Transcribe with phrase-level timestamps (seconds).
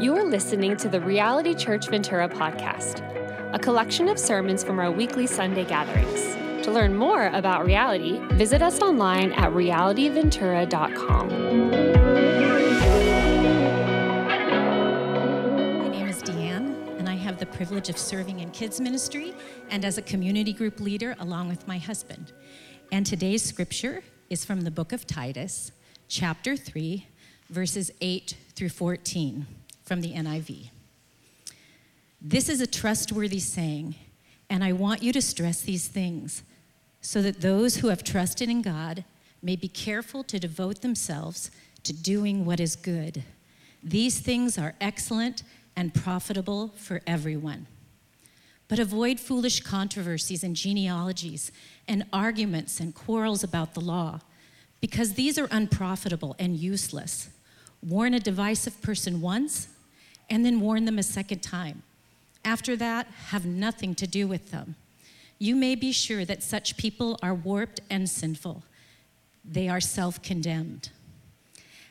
[0.00, 3.02] You are listening to the Reality Church Ventura podcast,
[3.52, 6.64] a collection of sermons from our weekly Sunday gatherings.
[6.64, 11.28] To learn more about reality, visit us online at realityventura.com.
[15.82, 19.34] My name is Deanne, and I have the privilege of serving in kids ministry
[19.68, 22.32] and as a community group leader along with my husband.
[22.90, 25.72] And today's scripture is from the book of Titus,
[26.08, 27.06] chapter 3,
[27.50, 29.46] verses 8 through 14
[29.90, 30.70] from the NIV.
[32.22, 33.96] This is a trustworthy saying,
[34.48, 36.44] and I want you to stress these things
[37.00, 39.02] so that those who have trusted in God
[39.42, 41.50] may be careful to devote themselves
[41.82, 43.24] to doing what is good.
[43.82, 45.42] These things are excellent
[45.74, 47.66] and profitable for everyone.
[48.68, 51.50] But avoid foolish controversies and genealogies
[51.88, 54.20] and arguments and quarrels about the law,
[54.80, 57.30] because these are unprofitable and useless.
[57.82, 59.66] Warn a divisive person once,
[60.30, 61.82] and then warn them a second time.
[62.44, 64.76] After that, have nothing to do with them
[65.42, 68.62] you may be sure that such people are warped and sinful.
[69.42, 70.90] They are self condemned.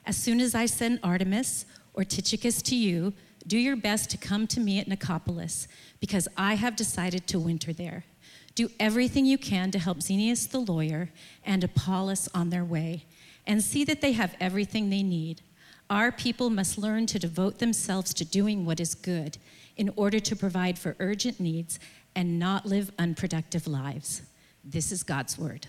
[0.05, 3.11] As soon as I send Artemas or Tychicus to you,
[3.47, 5.67] do your best to come to me at Nicopolis,
[5.99, 8.05] because I have decided to winter there.
[8.53, 11.09] Do everything you can to help Zenas the lawyer
[11.43, 13.05] and Apollos on their way,
[13.47, 15.41] and see that they have everything they need.
[15.89, 19.39] Our people must learn to devote themselves to doing what is good
[19.75, 21.79] in order to provide for urgent needs
[22.15, 24.21] and not live unproductive lives.
[24.63, 25.65] This is God's word.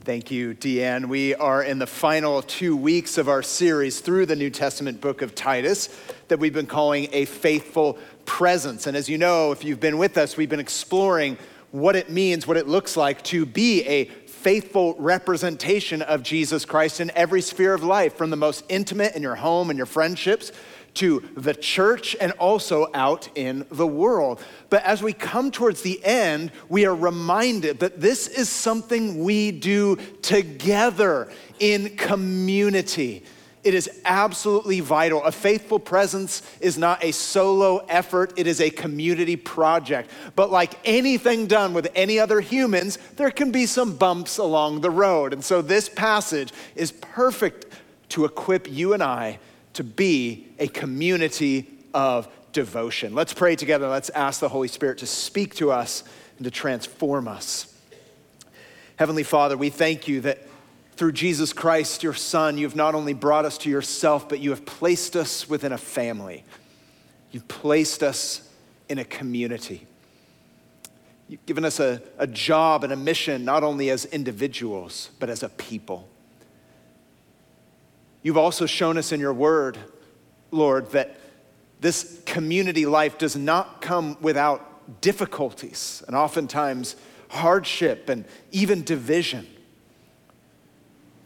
[0.00, 1.06] Thank you, Deanne.
[1.06, 5.22] We are in the final two weeks of our series through the New Testament book
[5.22, 5.88] of Titus
[6.28, 8.86] that we've been calling a faithful presence.
[8.86, 11.38] And as you know, if you've been with us, we've been exploring
[11.70, 14.04] what it means, what it looks like to be a
[14.46, 19.20] faithful representation of Jesus Christ in every sphere of life, from the most intimate in
[19.20, 20.52] your home and your friendships
[20.94, 24.40] to the church and also out in the world.
[24.70, 29.50] But as we come towards the end, we are reminded that this is something we
[29.50, 33.24] do together in community.
[33.66, 35.24] It is absolutely vital.
[35.24, 40.08] A faithful presence is not a solo effort, it is a community project.
[40.36, 44.90] But like anything done with any other humans, there can be some bumps along the
[44.92, 45.32] road.
[45.32, 47.66] And so this passage is perfect
[48.10, 49.40] to equip you and I
[49.72, 53.16] to be a community of devotion.
[53.16, 53.88] Let's pray together.
[53.88, 56.04] Let's ask the Holy Spirit to speak to us
[56.38, 57.74] and to transform us.
[58.94, 60.45] Heavenly Father, we thank you that
[60.96, 64.64] through Jesus Christ, your Son, you've not only brought us to yourself, but you have
[64.64, 66.44] placed us within a family.
[67.30, 68.48] You've placed us
[68.88, 69.86] in a community.
[71.28, 75.42] You've given us a, a job and a mission, not only as individuals, but as
[75.42, 76.08] a people.
[78.22, 79.78] You've also shown us in your word,
[80.50, 81.18] Lord, that
[81.80, 86.96] this community life does not come without difficulties and oftentimes
[87.28, 89.46] hardship and even division.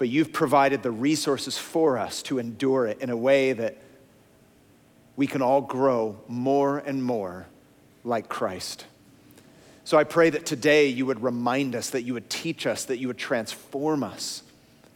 [0.00, 3.76] But you've provided the resources for us to endure it in a way that
[5.14, 7.46] we can all grow more and more
[8.02, 8.86] like Christ.
[9.84, 12.96] So I pray that today you would remind us, that you would teach us, that
[12.96, 14.42] you would transform us,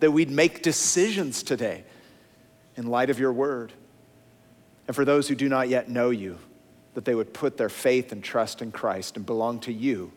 [0.00, 1.84] that we'd make decisions today
[2.75, 3.75] in light of your word.
[4.87, 6.38] And for those who do not yet know you,
[6.94, 10.12] that they would put their faith and trust in Christ and belong to you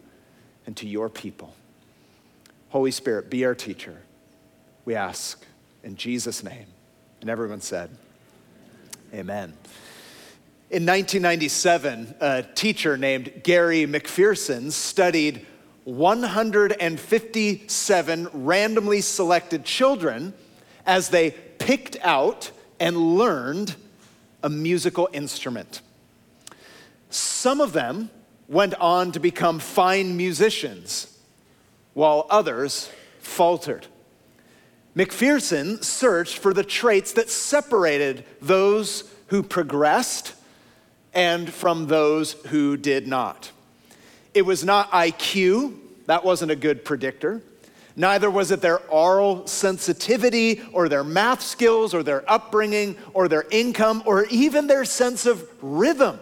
[0.65, 1.53] and to your people.
[2.69, 3.97] Holy Spirit, be our teacher,
[4.87, 5.45] we ask
[5.83, 6.65] in Jesus' name.
[7.19, 7.89] And everyone said,
[9.13, 9.51] Amen.
[10.69, 15.45] In 1997, a teacher named Gary McPherson studied
[15.83, 20.33] 157 randomly selected children
[20.85, 23.75] as they picked out and learned
[24.41, 25.81] a musical instrument.
[27.09, 28.09] Some of them
[28.47, 31.19] went on to become fine musicians,
[31.93, 32.89] while others
[33.19, 33.87] faltered.
[34.97, 40.33] McPherson searched for the traits that separated those who progressed
[41.13, 43.51] and from those who did not.
[44.33, 45.77] It was not IQ,
[46.07, 47.43] that wasn't a good predictor.
[47.95, 53.45] Neither was it their aural sensitivity or their math skills or their upbringing or their
[53.51, 56.19] income or even their sense of rhythm.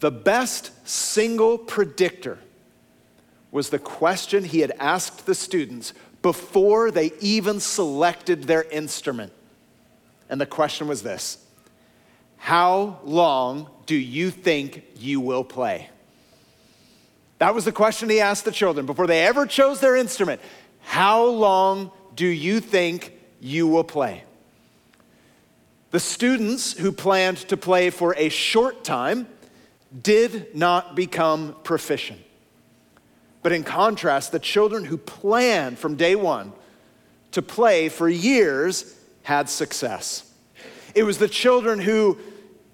[0.00, 2.38] The best single predictor
[3.50, 9.32] was the question he had asked the students before they even selected their instrument.
[10.28, 11.38] And the question was this
[12.36, 15.90] How long do you think you will play?
[17.38, 20.40] That was the question he asked the children before they ever chose their instrument.
[20.80, 24.24] How long do you think you will play?
[25.90, 29.28] The students who planned to play for a short time
[30.02, 32.20] did not become proficient.
[33.42, 36.52] But in contrast, the children who planned from day one
[37.32, 40.32] to play for years had success.
[40.94, 42.18] It was the children who,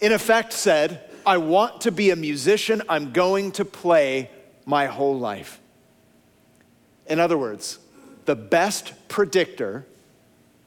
[0.00, 4.30] in effect, said, I want to be a musician, I'm going to play
[4.64, 5.60] my whole life.
[7.06, 7.78] In other words,
[8.24, 9.86] the best predictor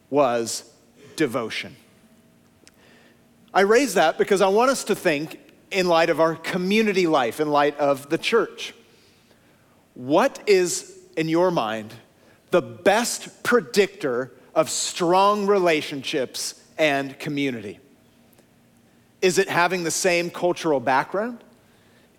[0.10, 0.72] was
[1.16, 1.76] devotion.
[3.54, 5.40] I raise that because I want us to think
[5.72, 8.74] in light of our community life, in light of the church.
[9.98, 11.92] What is, in your mind,
[12.52, 17.80] the best predictor of strong relationships and community?
[19.24, 21.44] Is it having the same cultural background?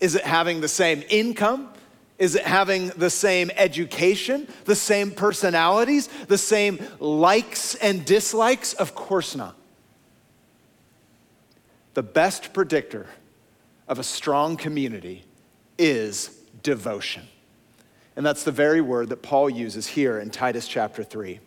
[0.00, 1.68] Is it having the same income?
[2.18, 8.72] Is it having the same education, the same personalities, the same likes and dislikes?
[8.72, 9.54] Of course not.
[11.94, 13.06] The best predictor
[13.86, 15.24] of a strong community
[15.78, 17.28] is devotion.
[18.18, 21.38] And that's the very word that Paul uses here in Titus chapter 3.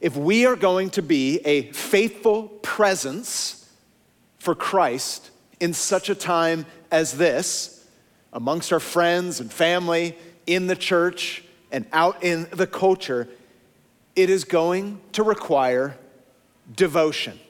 [0.00, 3.68] If we are going to be a faithful presence
[4.38, 7.84] for Christ in such a time as this,
[8.32, 10.16] amongst our friends and family,
[10.46, 11.42] in the church,
[11.72, 13.26] and out in the culture,
[14.14, 15.98] it is going to require
[16.76, 17.40] devotion.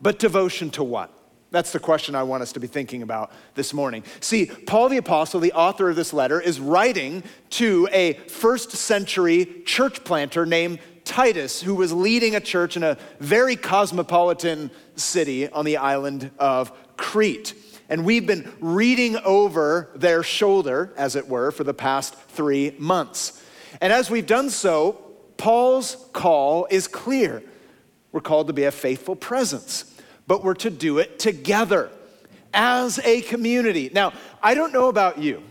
[0.00, 1.12] But devotion to what?
[1.52, 4.04] That's the question I want us to be thinking about this morning.
[4.20, 9.62] See, Paul the Apostle, the author of this letter, is writing to a first century
[9.66, 15.66] church planter named Titus, who was leading a church in a very cosmopolitan city on
[15.66, 17.54] the island of Crete.
[17.90, 23.44] And we've been reading over their shoulder, as it were, for the past three months.
[23.82, 24.92] And as we've done so,
[25.36, 27.42] Paul's call is clear.
[28.10, 29.91] We're called to be a faithful presence
[30.32, 31.90] but we're to do it together
[32.54, 33.90] as a community.
[33.92, 35.42] Now, I don't know about you,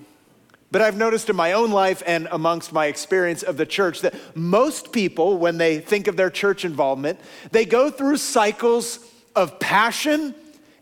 [0.71, 4.15] but I've noticed in my own life and amongst my experience of the church that
[4.35, 7.19] most people, when they think of their church involvement,
[7.51, 10.33] they go through cycles of passion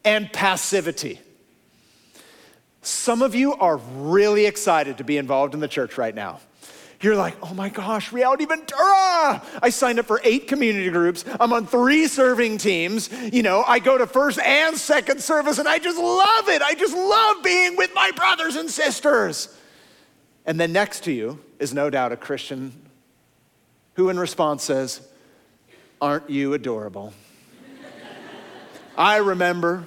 [0.06, 1.20] and passivity.
[2.82, 6.40] Some of you are really excited to be involved in the church right now.
[7.02, 9.42] You're like, oh my gosh, Reality Ventura!
[9.62, 11.24] I signed up for eight community groups.
[11.40, 13.10] I'm on three serving teams.
[13.32, 16.62] You know, I go to first and second service, and I just love it.
[16.62, 19.56] I just love being with my brothers and sisters.
[20.46, 22.74] And then next to you is no doubt a Christian
[23.94, 25.08] who, in response, says,
[26.02, 27.14] Aren't you adorable?
[28.98, 29.86] I remember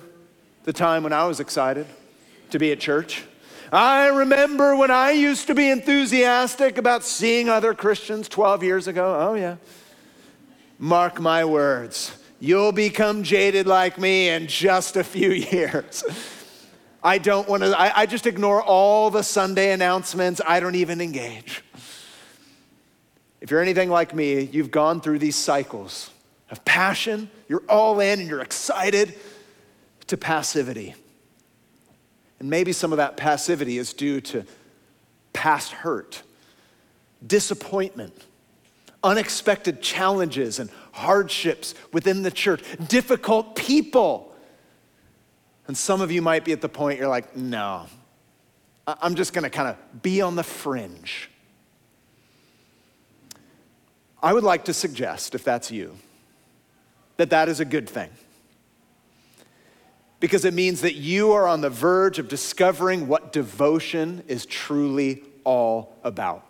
[0.64, 1.86] the time when I was excited
[2.50, 3.24] to be at church.
[3.72, 9.30] I remember when I used to be enthusiastic about seeing other Christians 12 years ago.
[9.30, 9.56] Oh, yeah.
[10.78, 16.04] Mark my words, you'll become jaded like me in just a few years.
[17.02, 20.42] I don't want to, I, I, just ignore all the Sunday announcements.
[20.46, 21.64] I don't even engage.
[23.40, 26.10] If you're anything like me, you've gone through these cycles
[26.50, 29.19] of passion, you're all in and you're excited,
[30.08, 30.94] to passivity.
[32.42, 34.44] And maybe some of that passivity is due to
[35.32, 36.24] past hurt,
[37.24, 38.12] disappointment,
[39.04, 44.34] unexpected challenges and hardships within the church, difficult people.
[45.69, 47.86] And some of you might be at the point you're like, no,
[48.88, 51.31] I'm just gonna kind of be on the fringe.
[54.20, 55.96] I would like to suggest, if that's you,
[57.19, 58.10] that that is a good thing
[60.22, 65.24] because it means that you are on the verge of discovering what devotion is truly
[65.43, 66.46] all about.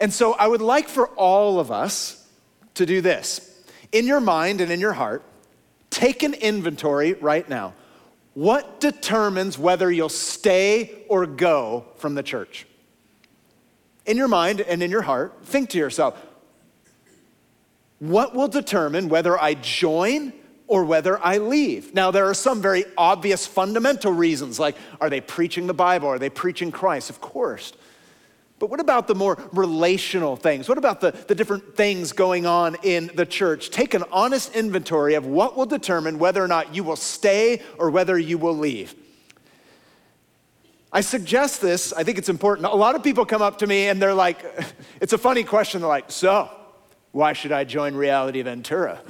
[0.00, 2.28] And so I would like for all of us
[2.74, 3.62] to do this.
[3.92, 5.22] In your mind and in your heart,
[5.88, 7.74] take an inventory right now.
[8.34, 12.66] What determines whether you'll stay or go from the church?
[14.04, 16.20] In your mind and in your heart, think to yourself,
[18.00, 20.32] what will determine whether I join
[20.66, 21.94] or whether I leave.
[21.94, 26.08] Now, there are some very obvious fundamental reasons, like are they preaching the Bible?
[26.08, 27.10] Are they preaching Christ?
[27.10, 27.72] Of course.
[28.58, 30.68] But what about the more relational things?
[30.68, 33.70] What about the, the different things going on in the church?
[33.70, 37.90] Take an honest inventory of what will determine whether or not you will stay or
[37.90, 38.94] whether you will leave.
[40.92, 42.68] I suggest this, I think it's important.
[42.68, 44.44] A lot of people come up to me and they're like,
[45.00, 45.80] it's a funny question.
[45.80, 46.48] They're like, so,
[47.10, 49.02] why should I join Reality Ventura?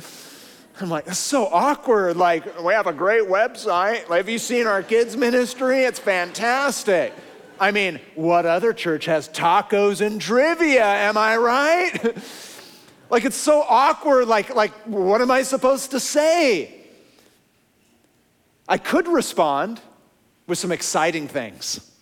[0.81, 2.16] I'm like, that's so awkward.
[2.16, 4.09] Like, we have a great website.
[4.09, 5.85] Have you seen our kids' ministry?
[5.85, 7.12] It's fantastic.
[7.61, 10.85] I mean, what other church has tacos and trivia?
[10.85, 12.16] Am I right?
[13.11, 14.26] Like it's so awkward.
[14.26, 16.75] Like, like what am I supposed to say?
[18.69, 19.81] I could respond
[20.47, 21.93] with some exciting things.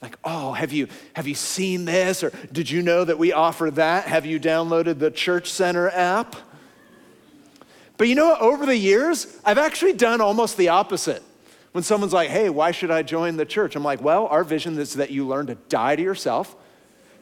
[0.00, 2.24] Like, oh, have you, have you seen this?
[2.24, 4.06] Or did you know that we offer that?
[4.06, 6.34] Have you downloaded the Church Center app?
[7.96, 8.40] But you know what?
[8.40, 11.22] Over the years, I've actually done almost the opposite.
[11.72, 13.76] When someone's like, hey, why should I join the church?
[13.76, 16.54] I'm like, well, our vision is that you learn to die to yourself,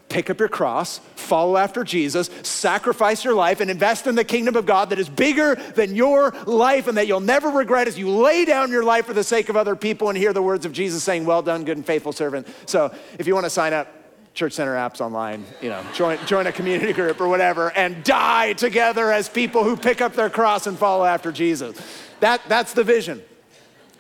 [0.09, 4.57] pick up your cross, follow after Jesus, sacrifice your life, and invest in the kingdom
[4.57, 8.11] of God that is bigger than your life and that you'll never regret as you
[8.11, 10.73] lay down your life for the sake of other people and hear the words of
[10.73, 12.49] Jesus saying, Well done, good and faithful servant.
[12.67, 14.00] So if you want to sign up,
[14.41, 18.55] Church Center apps online, you know, join, join a community group or whatever, and die
[18.55, 21.79] together as people who pick up their cross and follow after Jesus.
[22.21, 23.23] That, that's the vision.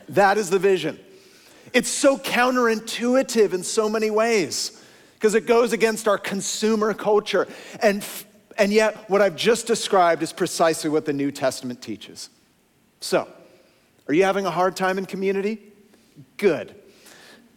[0.08, 0.98] That is the vision.
[1.74, 4.82] It's so counterintuitive in so many ways
[5.12, 7.46] because it goes against our consumer culture.
[7.82, 8.02] And,
[8.56, 12.30] and yet, what I've just described is precisely what the New Testament teaches.
[13.00, 13.28] So,
[14.08, 15.60] are you having a hard time in community?
[16.38, 16.79] Good.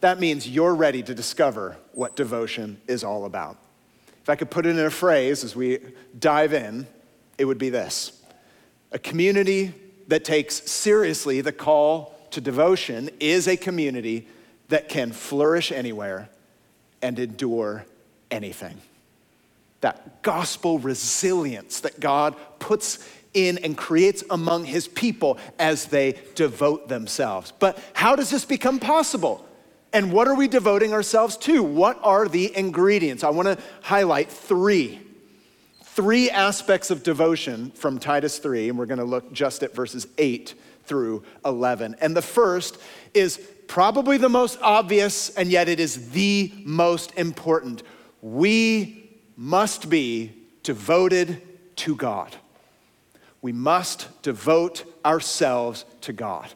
[0.03, 3.55] That means you're ready to discover what devotion is all about.
[4.22, 5.79] If I could put it in a phrase as we
[6.19, 6.88] dive in,
[7.38, 8.22] it would be this
[8.91, 9.74] A community
[10.10, 14.27] that takes seriously the call to devotion is a community
[14.67, 16.27] that can flourish anywhere
[17.01, 17.86] and endure
[18.29, 18.81] anything.
[19.79, 26.89] That gospel resilience that God puts in and creates among his people as they devote
[26.89, 27.53] themselves.
[27.57, 29.48] But how does this become possible?
[29.93, 31.62] And what are we devoting ourselves to?
[31.62, 33.23] What are the ingredients?
[33.23, 35.00] I want to highlight three.
[35.83, 40.07] Three aspects of devotion from Titus 3, and we're going to look just at verses
[40.17, 41.95] 8 through 11.
[42.01, 42.79] And the first
[43.13, 47.83] is probably the most obvious, and yet it is the most important.
[48.23, 50.33] We must be
[50.63, 51.41] devoted
[51.77, 52.35] to God.
[53.43, 56.51] We must devote ourselves to God.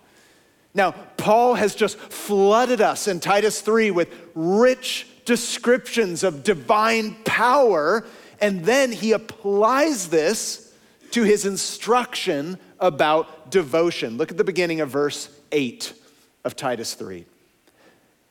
[0.78, 8.06] Now, Paul has just flooded us in Titus 3 with rich descriptions of divine power,
[8.40, 10.72] and then he applies this
[11.12, 14.18] to his instruction about devotion.
[14.18, 15.94] Look at the beginning of verse 8
[16.46, 17.26] of Titus 3.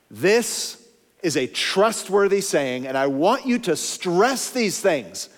[0.09, 0.81] This
[1.25, 5.29] is a trustworthy saying, and I want you to stress these things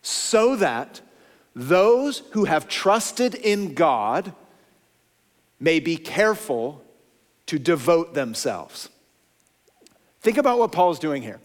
[0.00, 1.02] so that
[1.54, 4.32] those who have trusted in God
[5.62, 6.82] may be careful
[7.46, 8.88] to devote themselves.
[10.20, 11.38] Think about what Paul's doing here.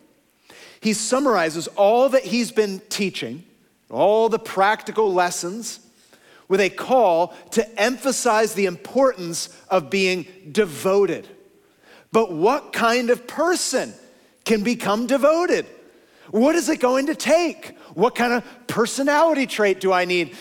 [0.82, 3.44] He summarizes all that he's been teaching,
[3.92, 5.80] all the practical lessons
[6.48, 11.28] with a call to emphasize the importance of being devoted.
[12.12, 13.94] But what kind of person
[14.46, 15.68] can become devoted?
[16.32, 17.77] What is it going to take?
[17.98, 20.36] What kind of personality trait do I need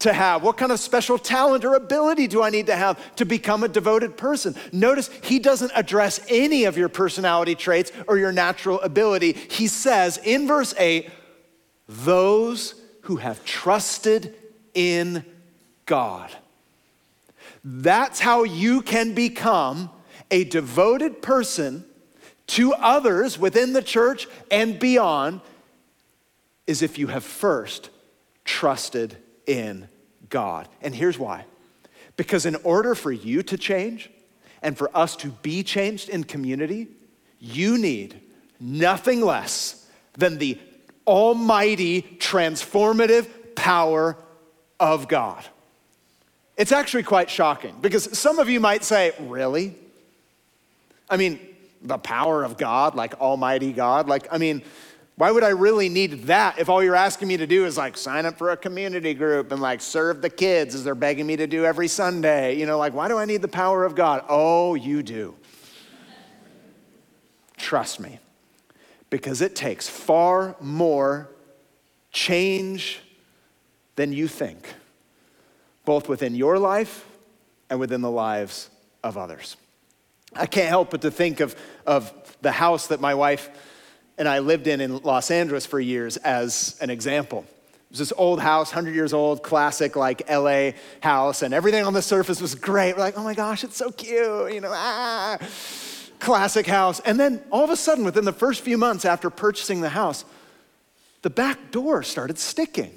[0.00, 0.42] to have?
[0.42, 3.68] What kind of special talent or ability do I need to have to become a
[3.68, 4.56] devoted person?
[4.72, 9.34] Notice he doesn't address any of your personality traits or your natural ability.
[9.34, 11.08] He says in verse 8,
[11.86, 14.34] those who have trusted
[14.74, 15.24] in
[15.86, 16.32] God.
[17.62, 19.90] That's how you can become
[20.28, 21.84] a devoted person
[22.48, 25.40] to others within the church and beyond
[26.66, 27.90] is if you have first
[28.44, 29.88] trusted in
[30.28, 30.68] God.
[30.82, 31.44] And here's why.
[32.16, 34.10] Because in order for you to change
[34.62, 36.88] and for us to be changed in community,
[37.38, 38.20] you need
[38.60, 40.58] nothing less than the
[41.06, 44.16] almighty transformative power
[44.78, 45.44] of God.
[46.56, 49.74] It's actually quite shocking because some of you might say, Really?
[51.08, 51.40] I mean,
[51.82, 54.62] the power of God, like Almighty God, like, I mean,
[55.20, 57.98] why would I really need that if all you're asking me to do is like
[57.98, 61.36] sign up for a community group and like serve the kids as they're begging me
[61.36, 62.56] to do every Sunday?
[62.56, 64.24] You know, like, why do I need the power of God?
[64.30, 65.34] Oh, you do.
[67.58, 68.18] Trust me,
[69.10, 71.28] because it takes far more
[72.12, 73.00] change
[73.96, 74.72] than you think
[75.84, 77.06] both within your life
[77.68, 78.70] and within the lives
[79.04, 79.58] of others.
[80.34, 81.54] I can't help but to think of,
[81.86, 82.10] of
[82.40, 83.50] the house that my wife
[84.20, 87.46] and I lived in in Los Angeles for years as an example.
[87.48, 90.72] It was this old house, 100 years old, classic like LA
[91.02, 92.92] house, and everything on the surface was great.
[92.92, 95.38] We're like, oh my gosh, it's so cute, you know, ah,
[96.18, 97.00] classic house.
[97.00, 100.26] And then all of a sudden, within the first few months after purchasing the house,
[101.22, 102.92] the back door started sticking.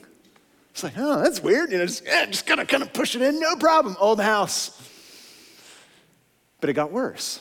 [0.71, 1.71] It's like, oh, that's weird.
[1.71, 3.95] You know, just, yeah, just gotta kind of push it in, no problem.
[3.97, 4.77] Old house.
[6.59, 7.39] But it got worse.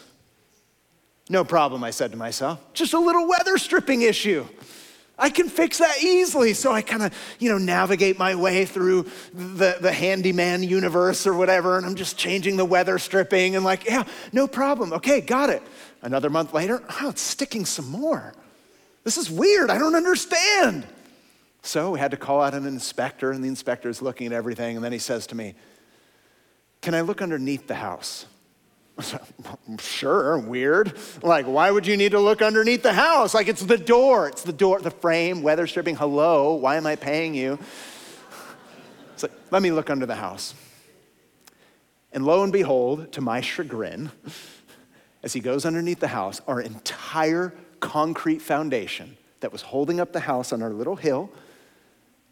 [1.29, 2.61] No problem, I said to myself.
[2.75, 4.47] Just a little weather stripping issue.
[5.19, 6.53] I can fix that easily.
[6.53, 11.35] So I kind of, you know, navigate my way through the, the handyman universe or
[11.35, 14.93] whatever, and I'm just changing the weather stripping and like, yeah, no problem.
[14.95, 15.63] Okay, got it.
[16.03, 18.35] Another month later, oh, it's sticking some more.
[19.05, 19.71] This is weird.
[19.71, 20.87] I don't understand.
[21.63, 24.75] So we had to call out an inspector, and the inspector is looking at everything,
[24.77, 25.55] and then he says to me,
[26.81, 28.27] Can I look underneath the house?
[29.79, 30.97] sure, weird.
[31.23, 33.35] Like, why would you need to look underneath the house?
[33.35, 35.97] Like, it's the door, it's the door, the frame, weather stripping.
[35.97, 37.59] Hello, why am I paying you?
[39.15, 40.55] It's like, let me look under the house.
[42.13, 44.11] And lo and behold, to my chagrin,
[45.23, 50.21] as he goes underneath the house, our entire concrete foundation that was holding up the
[50.21, 51.31] house on our little hill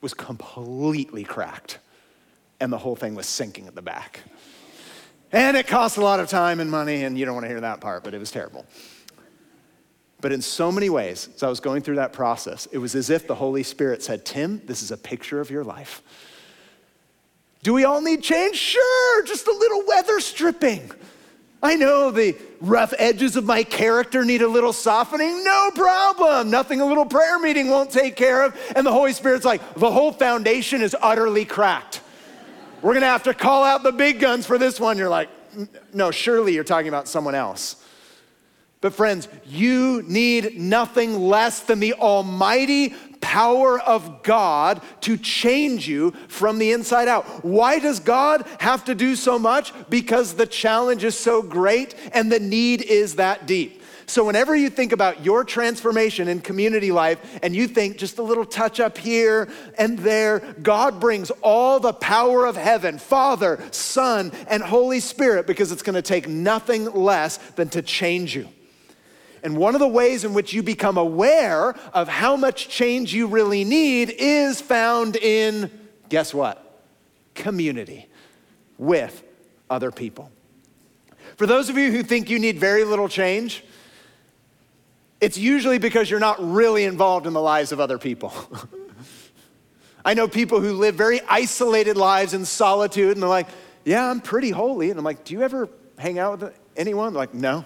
[0.00, 1.78] was completely cracked.
[2.60, 4.20] And the whole thing was sinking at the back.
[5.32, 7.60] And it cost a lot of time and money, and you don't want to hear
[7.60, 8.66] that part, but it was terrible.
[10.20, 13.10] But in so many ways, as I was going through that process, it was as
[13.10, 16.02] if the Holy Spirit said, Tim, this is a picture of your life.
[17.62, 18.56] Do we all need change?
[18.56, 20.90] Sure, just a little weather stripping.
[21.62, 25.44] I know the rough edges of my character need a little softening.
[25.44, 26.50] No problem.
[26.50, 28.58] Nothing a little prayer meeting won't take care of.
[28.74, 31.99] And the Holy Spirit's like, the whole foundation is utterly cracked.
[32.82, 34.96] We're going to have to call out the big guns for this one.
[34.98, 35.28] You're like,
[35.92, 37.76] no, surely you're talking about someone else.
[38.80, 46.12] But, friends, you need nothing less than the almighty power of God to change you
[46.28, 47.44] from the inside out.
[47.44, 49.74] Why does God have to do so much?
[49.90, 53.79] Because the challenge is so great and the need is that deep.
[54.10, 58.24] So, whenever you think about your transformation in community life and you think just a
[58.24, 59.48] little touch up here
[59.78, 65.70] and there, God brings all the power of heaven, Father, Son, and Holy Spirit, because
[65.70, 68.48] it's gonna take nothing less than to change you.
[69.44, 73.28] And one of the ways in which you become aware of how much change you
[73.28, 75.70] really need is found in,
[76.08, 76.82] guess what?
[77.36, 78.08] Community
[78.76, 79.22] with
[79.70, 80.32] other people.
[81.36, 83.62] For those of you who think you need very little change,
[85.20, 88.32] it's usually because you're not really involved in the lives of other people.
[90.04, 93.48] I know people who live very isolated lives in solitude, and they're like,
[93.84, 94.90] Yeah, I'm pretty holy.
[94.90, 97.12] And I'm like, Do you ever hang out with anyone?
[97.12, 97.64] They're like, No.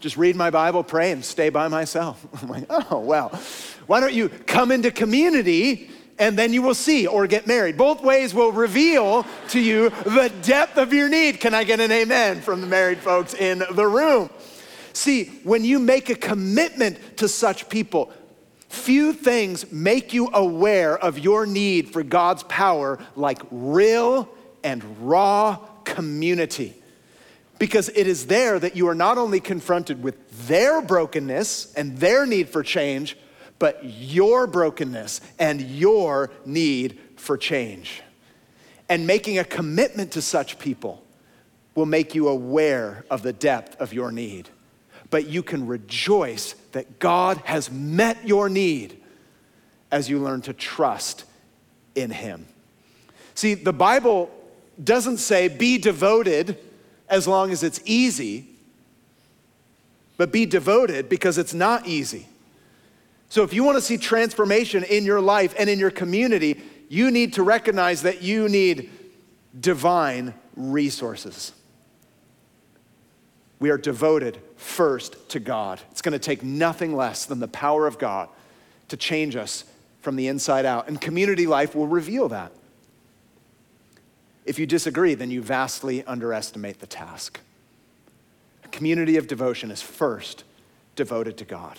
[0.00, 2.24] Just read my Bible, pray, and stay by myself.
[2.42, 3.30] I'm like, Oh, well,
[3.86, 7.76] why don't you come into community and then you will see or get married?
[7.76, 11.40] Both ways will reveal to you the depth of your need.
[11.40, 14.30] Can I get an amen from the married folks in the room?
[14.94, 18.12] See, when you make a commitment to such people,
[18.68, 24.28] few things make you aware of your need for God's power like real
[24.62, 26.74] and raw community.
[27.58, 32.24] Because it is there that you are not only confronted with their brokenness and their
[32.24, 33.16] need for change,
[33.58, 38.00] but your brokenness and your need for change.
[38.88, 41.04] And making a commitment to such people
[41.74, 44.50] will make you aware of the depth of your need
[45.14, 49.00] but you can rejoice that God has met your need
[49.92, 51.22] as you learn to trust
[51.94, 52.46] in Him.
[53.36, 54.28] See, the Bible
[54.82, 56.58] doesn't say be devoted
[57.08, 58.48] as long as it's easy,
[60.16, 62.26] but be devoted because it's not easy.
[63.28, 67.12] So, if you want to see transformation in your life and in your community, you
[67.12, 68.90] need to recognize that you need
[69.60, 71.52] divine resources.
[73.60, 75.80] We are devoted first to God.
[75.90, 78.28] It's going to take nothing less than the power of God
[78.88, 79.64] to change us
[80.00, 80.88] from the inside out.
[80.88, 82.50] And community life will reveal that.
[84.44, 87.40] If you disagree, then you vastly underestimate the task.
[88.64, 90.44] A community of devotion is first
[90.96, 91.78] devoted to God.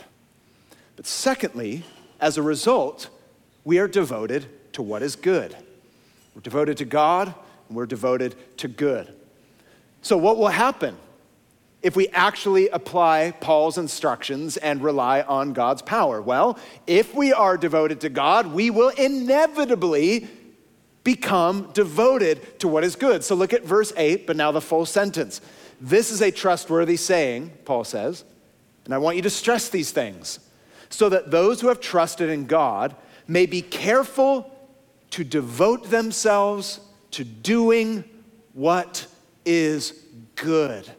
[0.95, 1.83] But secondly,
[2.21, 3.09] as a result,
[3.63, 5.55] we are devoted to what is good.
[6.33, 7.33] We're devoted to God
[7.67, 9.13] and we're devoted to good.
[10.01, 10.95] So, what will happen
[11.85, 16.19] if we actually apply Paul's instructions and rely on God's power?
[16.19, 20.27] Well, if we are devoted to God, we will inevitably
[21.03, 23.23] become devoted to what is good.
[23.23, 25.41] So look at verse 8, but now the full sentence.
[25.79, 28.23] This is a trustworthy saying, Paul says,
[28.85, 30.39] and I want you to stress these things
[30.89, 32.95] so that those who have trusted in God
[33.27, 34.51] may be careful
[35.11, 36.79] to devote themselves
[37.11, 38.03] to doing
[38.53, 39.05] what
[39.45, 39.93] is
[40.33, 40.89] good.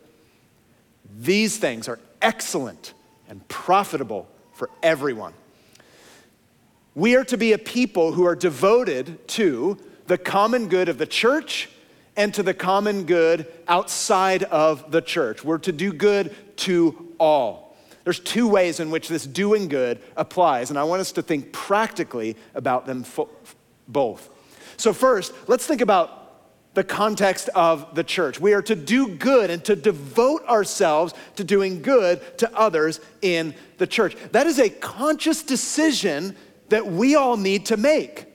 [1.18, 2.92] These things are excellent
[3.28, 5.32] and profitable for everyone.
[6.94, 11.06] We are to be a people who are devoted to the common good of the
[11.06, 11.68] church
[12.16, 15.44] and to the common good outside of the church.
[15.44, 17.76] We're to do good to all.
[18.04, 21.52] There's two ways in which this doing good applies, and I want us to think
[21.52, 23.28] practically about them fo-
[23.88, 24.30] both.
[24.76, 26.25] So, first, let's think about
[26.76, 28.38] the context of the church.
[28.38, 33.54] We are to do good and to devote ourselves to doing good to others in
[33.78, 34.14] the church.
[34.32, 36.36] That is a conscious decision
[36.68, 38.26] that we all need to make.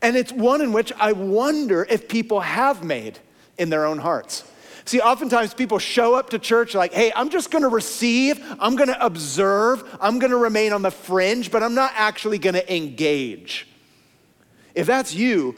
[0.00, 3.18] And it's one in which I wonder if people have made
[3.58, 4.42] in their own hearts.
[4.86, 8.96] See, oftentimes people show up to church like, hey, I'm just gonna receive, I'm gonna
[8.98, 13.68] observe, I'm gonna remain on the fringe, but I'm not actually gonna engage.
[14.74, 15.54] If that's you,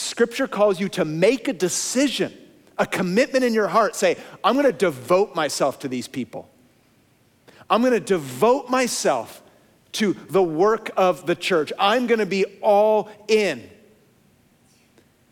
[0.00, 2.32] Scripture calls you to make a decision,
[2.78, 3.94] a commitment in your heart.
[3.94, 6.48] Say, I'm gonna devote myself to these people.
[7.68, 9.42] I'm gonna devote myself
[9.92, 11.72] to the work of the church.
[11.78, 13.68] I'm gonna be all in.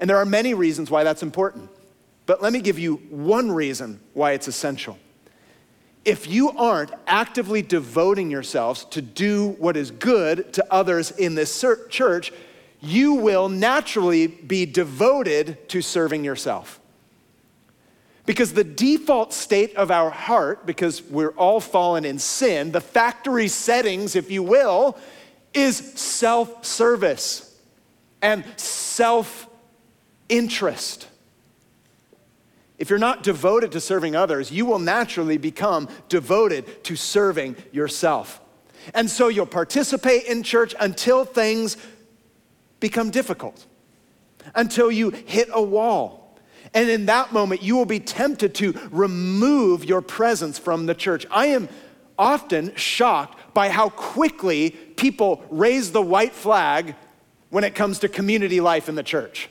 [0.00, 1.70] And there are many reasons why that's important.
[2.26, 4.98] But let me give you one reason why it's essential.
[6.04, 11.64] If you aren't actively devoting yourselves to do what is good to others in this
[11.88, 12.32] church,
[12.80, 16.80] you will naturally be devoted to serving yourself.
[18.26, 23.48] Because the default state of our heart, because we're all fallen in sin, the factory
[23.48, 24.98] settings, if you will,
[25.54, 27.56] is self service
[28.20, 29.48] and self
[30.28, 31.08] interest.
[32.76, 38.40] If you're not devoted to serving others, you will naturally become devoted to serving yourself.
[38.94, 41.76] And so you'll participate in church until things
[42.80, 43.66] become difficult
[44.54, 46.36] until you hit a wall.
[46.74, 51.26] And in that moment, you will be tempted to remove your presence from the church.
[51.30, 51.68] I am
[52.18, 56.94] often shocked by how quickly people raise the white flag
[57.50, 59.48] when it comes to community life in the church.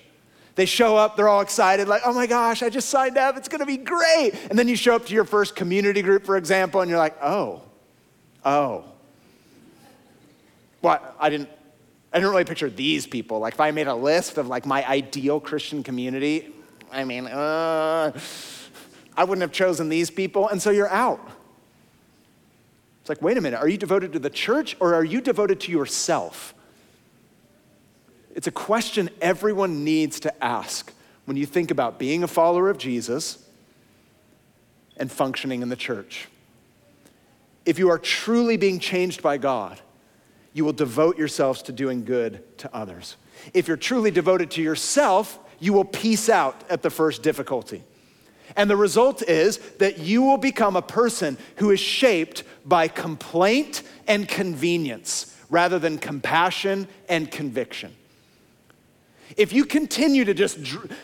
[0.55, 3.47] They show up, they're all excited, like, oh my gosh, I just signed up, it's
[3.47, 4.31] gonna be great.
[4.49, 7.15] And then you show up to your first community group, for example, and you're like,
[7.21, 7.61] oh,
[8.43, 8.83] oh.
[10.81, 11.49] Well, I didn't,
[12.13, 13.39] I didn't really picture these people.
[13.39, 16.53] Like if I made a list of like my ideal Christian community,
[16.91, 18.11] I mean, uh,
[19.15, 21.19] I wouldn't have chosen these people, and so you're out.
[23.01, 25.61] It's like, wait a minute, are you devoted to the church or are you devoted
[25.61, 26.53] to yourself?
[28.35, 30.93] It's a question everyone needs to ask
[31.25, 33.43] when you think about being a follower of Jesus
[34.97, 36.27] and functioning in the church.
[37.65, 39.79] If you are truly being changed by God,
[40.57, 43.15] you will devote yourselves to doing good to others.
[43.53, 47.83] If you're truly devoted to yourself, you will peace out at the first difficulty.
[48.55, 53.83] And the result is that you will become a person who is shaped by complaint
[54.07, 57.95] and convenience rather than compassion and conviction.
[59.35, 60.57] If you continue to just,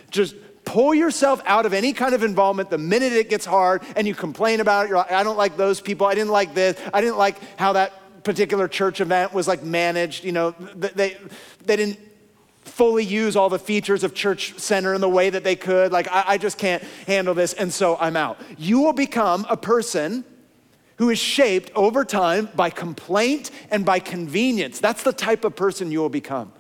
[0.10, 0.36] just
[0.66, 4.16] pull yourself out of any kind of involvement the minute it gets hard and you
[4.16, 7.02] complain about it, you're like, I don't like those people, I didn't like this, I
[7.02, 10.24] didn't like how that particular church event was like managed.
[10.24, 11.18] You know, they,
[11.64, 12.00] they didn't
[12.62, 15.92] fully use all the features of church center in the way that they could.
[15.92, 18.40] Like, I, I just can't handle this, and so I'm out.
[18.58, 20.24] You will become a person
[20.98, 24.80] who is shaped over time by complaint and by convenience.
[24.80, 26.54] That's the type of person you will become.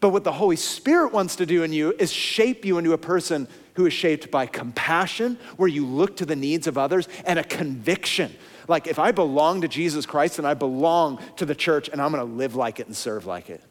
[0.00, 2.98] But what the Holy Spirit wants to do in you is shape you into a
[2.98, 7.38] person who is shaped by compassion, where you look to the needs of others, and
[7.38, 8.34] a conviction
[8.68, 12.10] like, if I belong to Jesus Christ, then I belong to the church and I'm
[12.10, 13.62] gonna live like it and serve like it.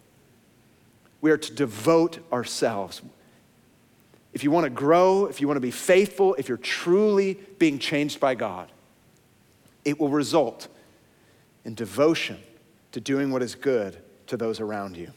[1.21, 3.01] We are to devote ourselves.
[4.34, 8.36] If you wanna grow, if you wanna be faithful, if you're truly being changed by
[8.36, 8.71] God,
[9.86, 10.67] it will result
[11.65, 12.39] in devotion
[12.91, 15.12] to doing what is good to those around you.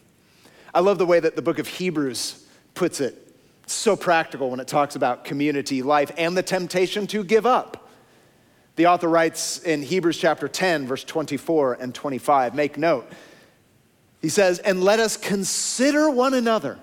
[0.73, 3.35] I love the way that the book of Hebrews puts it.
[3.63, 7.86] It's so practical when it talks about community life and the temptation to give up.
[8.77, 13.09] The author writes in Hebrews chapter 10, verse 24 and 25, make note.
[14.21, 16.77] He says, And let us consider one another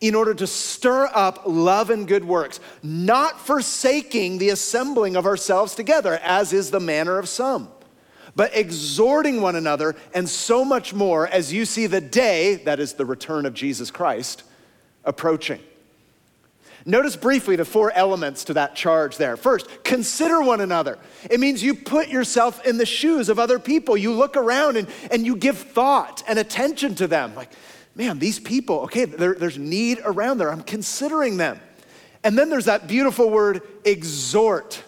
[0.00, 5.74] in order to stir up love and good works, not forsaking the assembling of ourselves
[5.74, 7.68] together, as is the manner of some,
[8.34, 12.94] but exhorting one another, and so much more as you see the day, that is
[12.94, 14.44] the return of Jesus Christ,
[15.04, 15.60] approaching.
[16.86, 19.36] Notice briefly the four elements to that charge there.
[19.36, 20.98] First, consider one another.
[21.28, 23.96] It means you put yourself in the shoes of other people.
[23.96, 27.34] You look around and, and you give thought and attention to them.
[27.34, 27.50] Like,
[27.94, 30.50] man, these people, okay, there, there's need around there.
[30.50, 31.60] I'm considering them.
[32.22, 34.82] And then there's that beautiful word, exhort.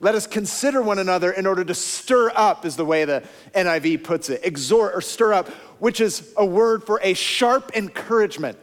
[0.00, 3.22] Let us consider one another in order to stir up, is the way the
[3.54, 4.40] NIV puts it.
[4.44, 8.58] Exhort or stir up, which is a word for a sharp encouragement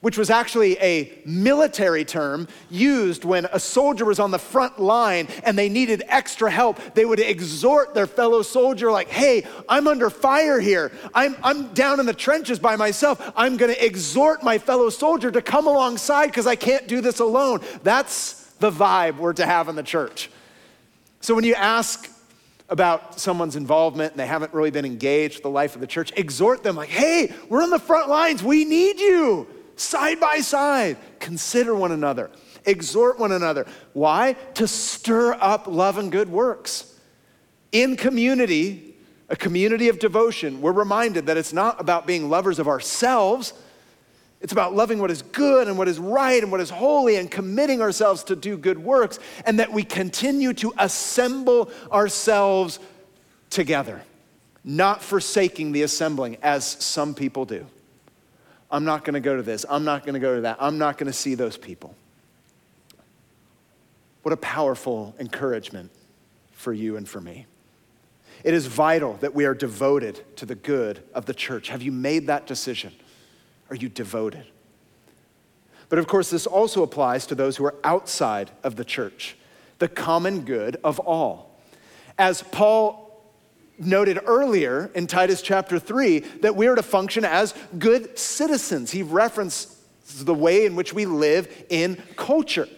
[0.00, 5.28] which was actually a military term used when a soldier was on the front line
[5.44, 6.78] and they needed extra help.
[6.94, 10.92] They would exhort their fellow soldier, like, hey, I'm under fire here.
[11.14, 13.32] I'm, I'm down in the trenches by myself.
[13.36, 17.20] I'm going to exhort my fellow soldier to come alongside because I can't do this
[17.20, 17.60] alone.
[17.82, 20.30] That's the vibe we're to have in the church.
[21.20, 22.10] So when you ask
[22.68, 26.12] about someone's involvement and they haven't really been engaged with the life of the church,
[26.16, 28.42] exhort them like, hey, we're on the front lines.
[28.42, 30.96] We need you side by side.
[31.20, 32.30] Consider one another,
[32.64, 33.66] exhort one another.
[33.92, 34.34] Why?
[34.54, 36.92] To stir up love and good works.
[37.72, 38.96] In community,
[39.28, 43.52] a community of devotion, we're reminded that it's not about being lovers of ourselves.
[44.40, 47.30] It's about loving what is good and what is right and what is holy and
[47.30, 52.78] committing ourselves to do good works, and that we continue to assemble ourselves
[53.50, 54.02] together,
[54.62, 57.66] not forsaking the assembling as some people do.
[58.76, 59.64] I'm not going to go to this.
[59.70, 60.58] I'm not going to go to that.
[60.60, 61.94] I'm not going to see those people.
[64.20, 65.90] What a powerful encouragement
[66.52, 67.46] for you and for me.
[68.44, 71.70] It is vital that we are devoted to the good of the church.
[71.70, 72.92] Have you made that decision?
[73.70, 74.44] Are you devoted?
[75.88, 79.38] But of course, this also applies to those who are outside of the church,
[79.78, 81.58] the common good of all.
[82.18, 83.05] As Paul
[83.78, 88.90] noted earlier in Titus chapter 3 that we are to function as good citizens.
[88.90, 89.72] He referenced
[90.24, 92.68] the way in which we live in culture.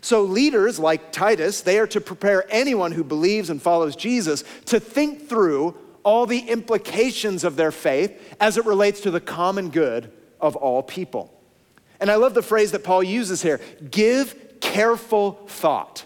[0.00, 4.78] So, leaders like Titus, they are to prepare anyone who believes and follows Jesus to
[4.78, 10.12] think through all the implications of their faith as it relates to the common good
[10.40, 11.34] of all people.
[12.00, 13.60] And I love the phrase that Paul uses here
[13.90, 16.04] give careful thought.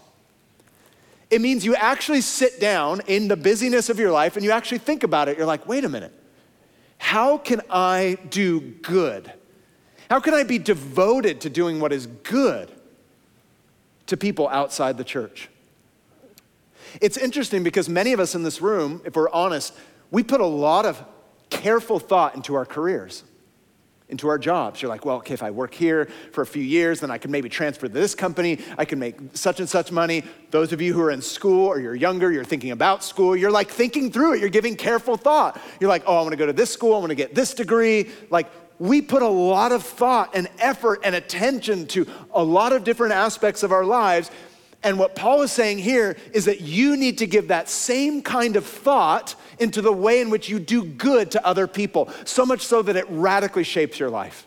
[1.33, 4.79] It means you actually sit down in the busyness of your life and you actually
[4.79, 5.39] think about it.
[5.39, 6.13] You're like, wait a minute,
[6.99, 9.33] how can I do good?
[10.11, 12.71] How can I be devoted to doing what is good
[14.09, 15.49] to people outside the church?
[17.01, 19.73] It's interesting because many of us in this room, if we're honest,
[20.11, 21.03] we put a lot of
[21.49, 23.25] careful thought into our careers
[24.13, 24.81] into our jobs.
[24.81, 27.33] You're like, well, okay, if I work here for a few years, then I can
[27.33, 28.61] maybe transfer to this company.
[28.79, 30.23] I can make such and such money.
[30.51, 33.51] Those of you who are in school or you're younger, you're thinking about school, you're
[33.51, 34.41] like thinking through it.
[34.41, 35.61] You're giving careful thought.
[35.81, 36.95] You're like, oh, I want to go to this school.
[36.95, 38.11] I want to get this degree.
[38.31, 38.49] Like,
[38.79, 43.15] we put a lot of thought and effort and attention to a lot of different
[43.15, 44.31] aspects of our lives.
[44.85, 48.57] And what Paul is saying here is that you need to give that same kind
[48.57, 52.63] of thought into the way in which you do good to other people, so much
[52.63, 54.47] so that it radically shapes your life.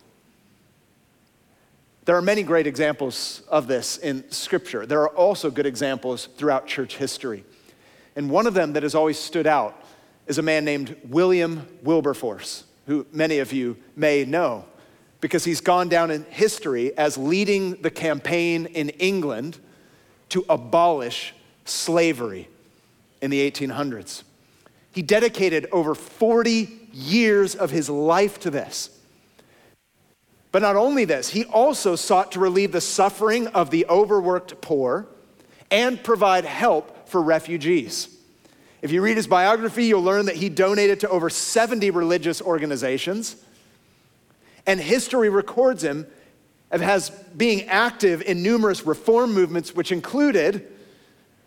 [2.04, 4.86] There are many great examples of this in Scripture.
[4.86, 7.44] There are also good examples throughout church history.
[8.16, 9.84] And one of them that has always stood out
[10.28, 14.66] is a man named William Wilberforce, who many of you may know
[15.20, 19.58] because he's gone down in history as leading the campaign in England
[20.36, 22.50] to abolish slavery
[23.22, 24.24] in the 1800s.
[24.92, 28.90] He dedicated over 40 years of his life to this.
[30.52, 35.08] But not only this, he also sought to relieve the suffering of the overworked poor
[35.72, 38.10] and provide help for refugees.
[38.82, 43.38] If you read his biography, you'll learn that he donated to over 70 religious organizations.
[44.68, 46.08] And history records him
[46.84, 50.68] as being active in numerous reform movements, which included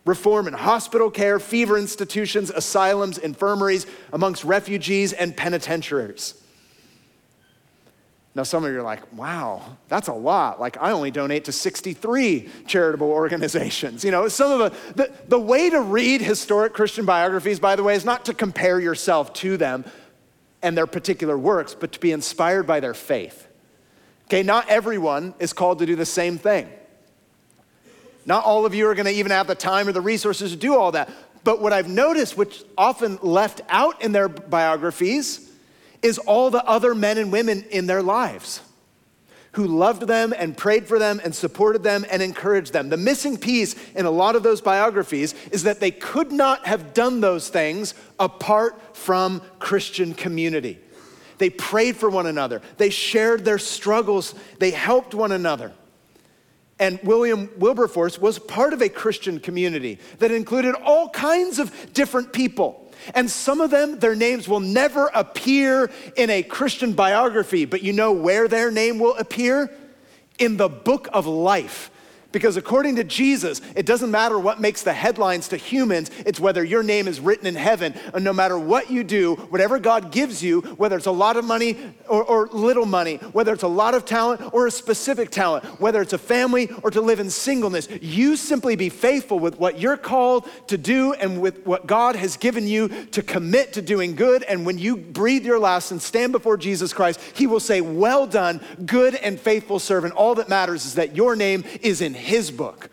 [0.05, 6.35] reform in hospital care, fever institutions, asylums, infirmaries, amongst refugees and penitentiaries.
[8.35, 10.61] Now, some of you are like, wow, that's a lot.
[10.61, 14.05] Like, I only donate to 63 charitable organizations.
[14.05, 17.95] You know, some of the, the way to read historic Christian biographies, by the way,
[17.95, 19.85] is not to compare yourself to them
[20.63, 23.48] and their particular works, but to be inspired by their faith.
[24.29, 26.69] Okay, not everyone is called to do the same thing.
[28.27, 30.57] Not all of you are going to even have the time or the resources to
[30.59, 31.09] do all that.
[31.45, 35.51] But what I've noticed, which often left out in their biographies,
[36.03, 38.61] is all the other men and women in their lives
[39.53, 42.91] who loved them and prayed for them and supported them and encouraged them.
[42.91, 46.93] The missing piece in a lot of those biographies is that they could not have
[46.93, 50.79] done those things apart from Christian community.
[51.39, 55.73] They prayed for one another, they shared their struggles, they helped one another.
[56.81, 62.33] And William Wilberforce was part of a Christian community that included all kinds of different
[62.33, 62.93] people.
[63.15, 67.93] And some of them, their names will never appear in a Christian biography, but you
[67.93, 69.73] know where their name will appear?
[70.39, 71.91] In the book of life.
[72.31, 76.63] Because according to Jesus, it doesn't matter what makes the headlines to humans, it's whether
[76.63, 77.95] your name is written in heaven.
[78.13, 81.47] And no matter what you do, whatever God gives you, whether it's a lot of
[81.47, 85.65] money or, or, little money, whether it's a lot of talent or a specific talent,
[85.81, 89.79] whether it's a family or to live in singleness, you simply be faithful with what
[89.79, 94.15] you're called to do and with what God has given you to commit to doing
[94.15, 94.43] good.
[94.43, 98.27] And when you breathe your last and stand before Jesus Christ, He will say, Well
[98.27, 100.13] done, good and faithful servant.
[100.15, 102.91] All that matters is that your name is in his book.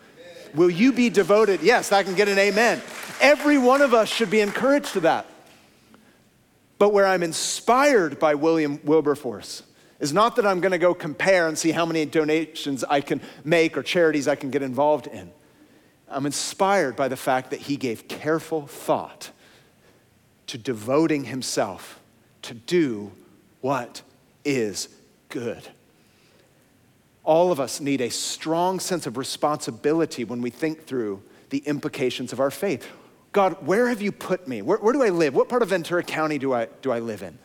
[0.54, 1.62] Will you be devoted?
[1.62, 2.80] Yes, I can get an amen.
[3.20, 5.26] Every one of us should be encouraged to that.
[6.78, 9.62] But where I'm inspired by William Wilberforce
[9.98, 13.20] is not that I'm going to go compare and see how many donations I can
[13.44, 15.30] make or charities I can get involved in.
[16.08, 19.30] I'm inspired by the fact that he gave careful thought
[20.48, 22.00] to devoting himself
[22.42, 23.10] to do
[23.60, 24.02] what
[24.44, 24.88] is
[25.28, 25.62] good.
[27.26, 32.32] All of us need a strong sense of responsibility when we think through the implications
[32.32, 32.88] of our faith.
[33.32, 34.62] God, where have you put me?
[34.62, 35.34] Where, where, do I live?
[35.34, 37.36] What part of Ventura County do I, do I live in?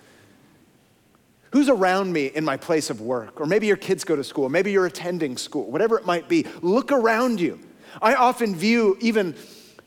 [1.52, 3.42] Who's around me in my place of work?
[3.42, 6.46] Or maybe your kids go to school, maybe you're attending school, whatever it might be.
[6.62, 7.60] Look around you.
[8.02, 9.36] I often view even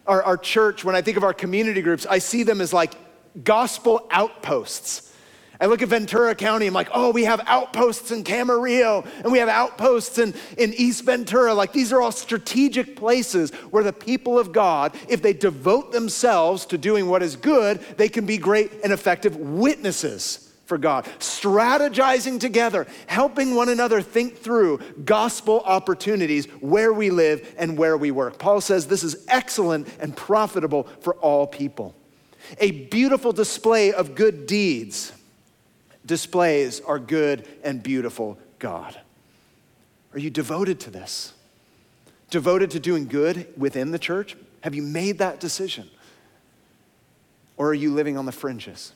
[0.06, 2.94] our, our church, when I think of our community groups, I see them as like
[3.44, 5.13] gospel outposts.
[5.60, 9.38] I look at Ventura County, I'm like, oh, we have outposts in Camarillo and we
[9.38, 11.54] have outposts in, in East Ventura.
[11.54, 16.66] Like, these are all strategic places where the people of God, if they devote themselves
[16.66, 21.04] to doing what is good, they can be great and effective witnesses for God.
[21.18, 28.10] Strategizing together, helping one another think through gospel opportunities where we live and where we
[28.10, 28.38] work.
[28.38, 31.94] Paul says this is excellent and profitable for all people.
[32.58, 35.12] A beautiful display of good deeds
[36.06, 38.98] displays our good and beautiful God.
[40.12, 41.32] Are you devoted to this?
[42.30, 44.36] Devoted to doing good within the church?
[44.62, 45.88] Have you made that decision?
[47.56, 48.92] Or are you living on the fringes?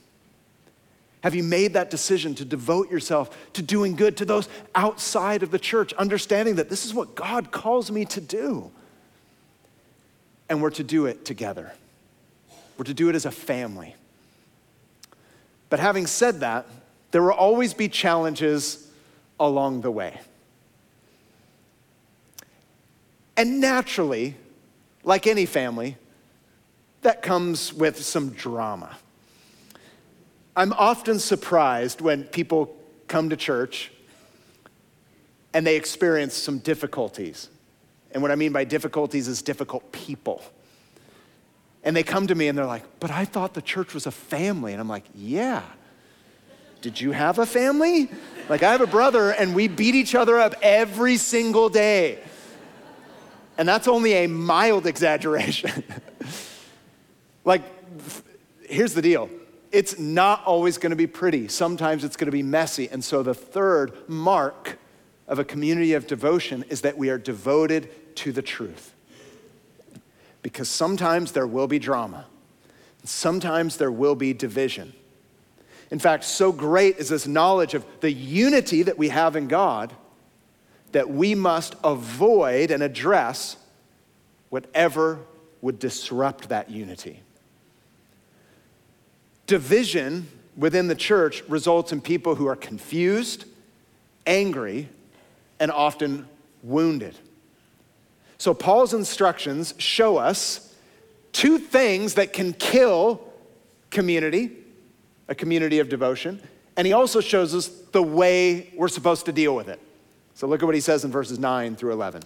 [1.23, 5.51] Have you made that decision to devote yourself to doing good to those outside of
[5.51, 8.71] the church, understanding that this is what God calls me to do?
[10.49, 11.73] And we're to do it together.
[12.77, 13.97] We're to do it as a family.
[15.69, 16.67] But having said that,
[17.11, 18.91] there will always be challenges
[19.41, 20.21] along the way.
[23.37, 24.37] And naturally,
[25.05, 25.97] like any family,
[27.03, 28.97] that comes with some drama.
[30.57, 33.93] I'm often surprised when people come to church
[35.55, 37.49] and they experience some difficulties.
[38.11, 40.43] And what I mean by difficulties is difficult people.
[41.85, 44.11] And they come to me and they're like, But I thought the church was a
[44.11, 44.73] family.
[44.73, 45.63] And I'm like, Yeah,
[46.81, 48.11] did you have a family?
[48.49, 52.19] Like, I have a brother, and we beat each other up every single day.
[53.59, 55.85] And that's only a mild exaggeration.
[57.45, 57.63] like,
[58.63, 59.29] here's the deal
[59.71, 62.89] it's not always to be pretty, sometimes it's to be messy.
[62.89, 64.79] And so, the third mark
[65.27, 68.95] of a community of devotion is that we are devoted to the truth.
[70.43, 72.27] Because sometimes there will be drama,
[73.05, 74.95] sometimes there will be division.
[75.91, 79.93] In fact, so great is this knowledge of the unity that we have in God
[80.93, 83.57] that we must avoid and address
[84.51, 85.19] whatever
[85.61, 87.21] would disrupt that unity.
[89.47, 93.45] Division within the church results in people who are confused,
[94.27, 94.89] angry,
[95.61, 96.29] and often
[96.63, 97.17] wounded.
[98.39, 100.75] So, Paul's instructions show us
[101.33, 103.21] two things that can kill
[103.91, 104.53] community
[105.29, 106.41] a community of devotion.
[106.77, 109.81] And he also shows us the way we're supposed to deal with it.
[110.35, 112.23] So look at what he says in verses 9 through 11.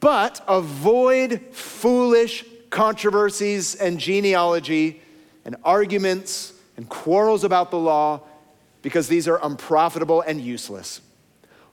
[0.00, 5.00] But avoid foolish controversies and genealogy
[5.44, 8.20] and arguments and quarrels about the law,
[8.82, 11.00] because these are unprofitable and useless.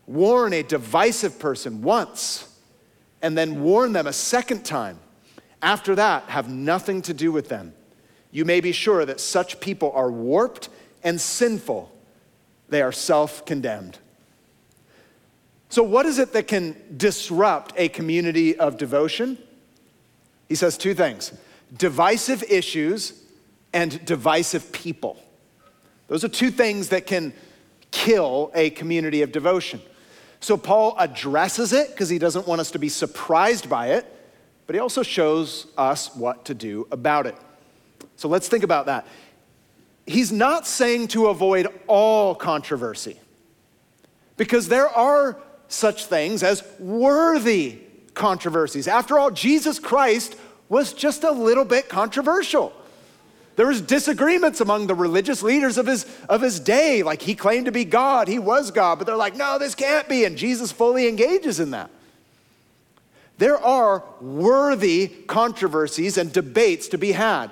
[0.08, 2.48] Warn a divisive person once,
[3.22, 5.00] and then warn them a second time.
[5.62, 7.74] After that, have nothing to do with them
[8.36, 10.68] you may be sure that such people are warped
[11.06, 11.90] and sinful.
[12.68, 13.98] They are self condemned.
[15.70, 19.38] So, what is it that can disrupt a community of devotion?
[20.50, 21.32] He says two things
[21.78, 23.24] divisive issues
[23.72, 25.18] and divisive people.
[26.10, 27.32] Those are two things that can
[27.92, 29.80] kill a community of devotion.
[30.42, 34.06] So, Paul addresses it because he doesn't want us to be surprised by it,
[34.68, 37.38] but he also shows us what to do about it.
[38.16, 39.06] So let's think about that.
[40.06, 43.20] He's not saying to avoid all controversy,
[44.38, 45.38] because there are
[45.68, 47.80] such things as worthy
[48.14, 48.88] controversies.
[48.88, 50.36] After all, Jesus Christ
[50.70, 52.72] was just a little bit controversial.
[53.56, 57.04] There was disagreements among the religious leaders of his, of his day.
[57.04, 60.10] Like he claimed to be God, he was God, but they're like, no, this can't
[60.10, 60.26] be.
[60.26, 61.90] And Jesus fully engages in that.
[63.38, 67.50] There are worthy controversies and debates to be had.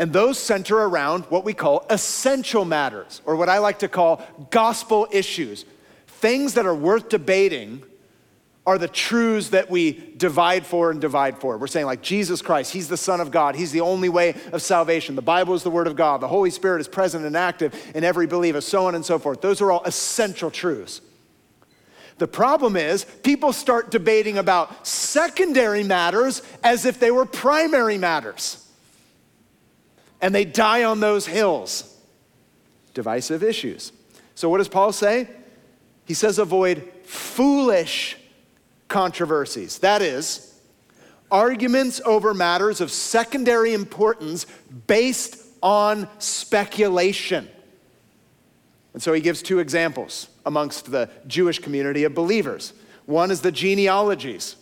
[0.00, 4.26] And those center around what we call essential matters, or what I like to call
[4.48, 5.66] gospel issues.
[6.06, 7.82] Things that are worth debating
[8.66, 11.58] are the truths that we divide for and divide for.
[11.58, 14.62] We're saying, like, Jesus Christ, He's the Son of God, He's the only way of
[14.62, 15.16] salvation.
[15.16, 18.02] The Bible is the Word of God, the Holy Spirit is present and active in
[18.02, 19.42] every believer, so on and so forth.
[19.42, 21.02] Those are all essential truths.
[22.16, 28.66] The problem is, people start debating about secondary matters as if they were primary matters.
[30.20, 31.96] And they die on those hills.
[32.94, 33.92] Divisive issues.
[34.34, 35.28] So, what does Paul say?
[36.04, 38.16] He says, avoid foolish
[38.88, 39.78] controversies.
[39.78, 40.60] That is,
[41.30, 44.46] arguments over matters of secondary importance
[44.86, 47.48] based on speculation.
[48.92, 52.72] And so he gives two examples amongst the Jewish community of believers.
[53.06, 54.56] One is the genealogies.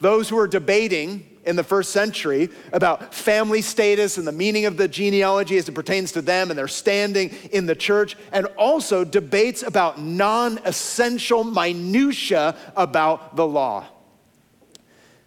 [0.00, 4.76] Those who are debating in the first century about family status and the meaning of
[4.76, 9.04] the genealogy as it pertains to them and their standing in the church, and also
[9.04, 13.86] debates about non essential minutiae about the law.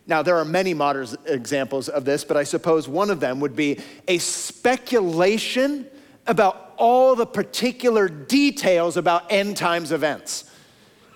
[0.08, 3.56] Now, there are many modern examples of this, but I suppose one of them would
[3.56, 5.88] be a speculation
[6.28, 10.52] about all the particular details about end times events.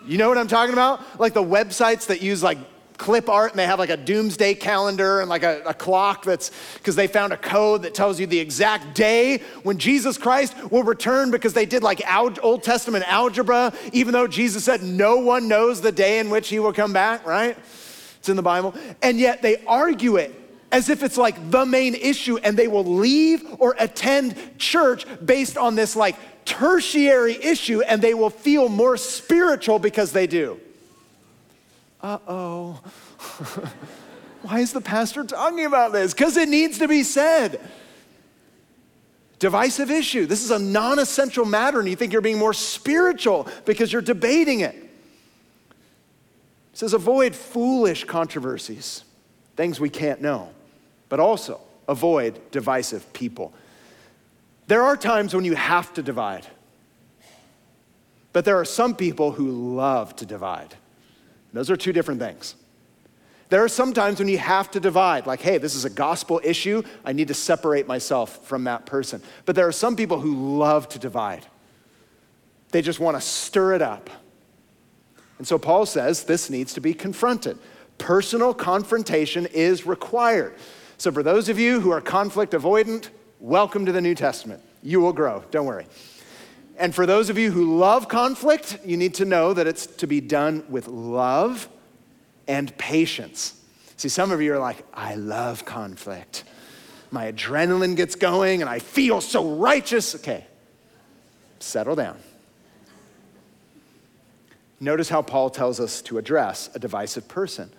[0.06, 1.20] You know what I'm talking about?
[1.20, 2.58] Like the websites that use like
[3.00, 6.52] clip art and they have like a doomsday calendar and like a, a clock that's
[6.76, 10.84] because they found a code that tells you the exact day when Jesus Christ will
[10.84, 12.02] return because they did like
[12.44, 16.60] Old Testament algebra, even though Jesus said no one knows the day in which he
[16.60, 17.58] will come back, right?
[18.20, 18.76] It's in the Bible.
[19.02, 20.36] And yet they argue it
[20.72, 25.58] as if it's like the main issue, and they will leave or attend church based
[25.58, 30.60] on this like tertiary issue, and they will feel more spiritual because they do.
[32.02, 32.82] Uh oh.
[34.44, 36.14] Why is the pastor talking about this?
[36.14, 37.60] Because it needs to be said.
[39.38, 40.26] Divisive issue.
[40.26, 44.02] This is a non essential matter, and you think you're being more spiritual because you're
[44.02, 44.76] debating it.
[44.76, 49.04] It says, avoid foolish controversies,
[49.56, 50.50] things we can't know
[51.10, 53.52] but also avoid divisive people.
[54.68, 56.46] There are times when you have to divide,
[58.32, 60.76] but there are some people who love to divide.
[61.54, 62.56] Those are two different things.
[63.50, 66.40] There are some times when you have to divide, like, hey, this is a gospel
[66.44, 66.84] issue.
[67.04, 69.24] I need to separate myself from that person.
[69.46, 71.46] But there are some people who love to divide,
[72.72, 74.12] they just want to stir it up.
[75.40, 77.58] And so Paul says this needs to be confronted.
[77.98, 80.56] Personal confrontation is required.
[80.98, 84.62] So, for those of you who are conflict avoidant, welcome to the New Testament.
[84.84, 85.86] You will grow, don't worry.
[86.80, 90.08] And for those of you who love conflict, you need to know that it's to
[90.08, 91.68] be done with love
[92.48, 93.62] and patience.
[93.98, 96.46] See, some of you are like, I love conflict.
[97.12, 100.16] My adrenaline gets going and I feel so righteous.
[100.16, 100.46] Okay,
[101.60, 102.18] settle down.
[104.80, 107.70] Notice how Paul tells us to address a divisive person.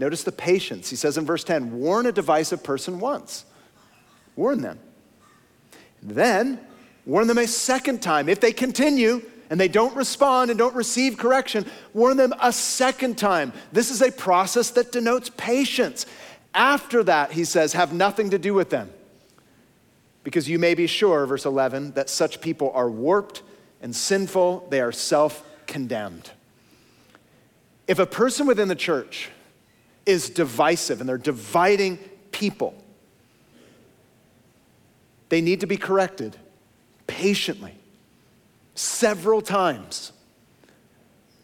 [0.00, 0.90] Notice the patience.
[0.90, 3.44] He says in verse 10 warn a divisive person once,
[4.34, 4.80] warn them.
[6.02, 6.58] Then
[7.06, 8.28] warn them a second time.
[8.28, 13.18] If they continue and they don't respond and don't receive correction, warn them a second
[13.18, 13.52] time.
[13.72, 16.06] This is a process that denotes patience.
[16.54, 18.90] After that, he says, have nothing to do with them.
[20.24, 23.42] Because you may be sure, verse 11, that such people are warped
[23.80, 26.30] and sinful, they are self condemned.
[27.88, 29.30] If a person within the church
[30.06, 31.98] is divisive and they're dividing
[32.30, 32.74] people.
[35.28, 36.36] They need to be corrected
[37.22, 37.72] patiently,
[38.74, 40.10] several times.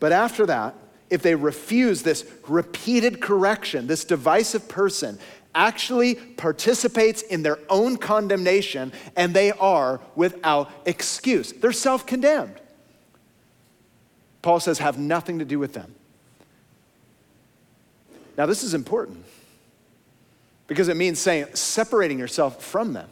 [0.00, 0.74] But after that,
[1.08, 5.20] if they refuse this repeated correction, this divisive person
[5.54, 11.52] actually participates in their own condemnation and they are without excuse.
[11.52, 12.60] They're self condemned.
[14.42, 15.94] Paul says, have nothing to do with them.
[18.36, 19.24] Now, this is important
[20.66, 23.08] because it means saying, separating yourself from them,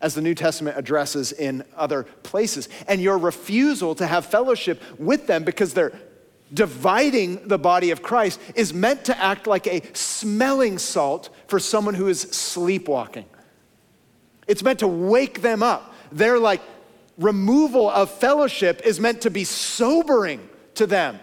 [0.00, 2.68] as the New Testament addresses in other places.
[2.88, 5.92] And your refusal to have fellowship with them because they're
[6.52, 11.94] dividing the body of Christ is meant to act like a smelling salt for someone
[11.94, 13.26] who is sleepwalking.
[14.48, 15.94] It's meant to wake them up.
[16.10, 16.60] Their like
[17.18, 21.20] removal of fellowship is meant to be sobering to them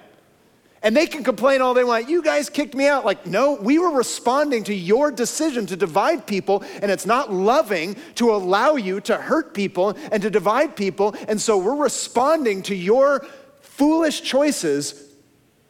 [0.84, 2.08] And they can complain all they want.
[2.08, 3.04] You guys kicked me out.
[3.04, 7.96] Like, no, we were responding to your decision to divide people, and it's not loving
[8.16, 11.16] to allow you to hurt people and to divide people.
[11.28, 13.26] And so we're responding to your
[13.62, 15.04] foolish choices